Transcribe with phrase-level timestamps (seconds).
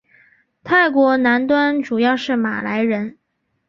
[0.63, 3.19] 泰国南端主要是马来人。